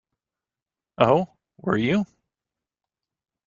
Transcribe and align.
Oh, 0.97 1.27
were 1.57 1.77
you? 1.77 2.05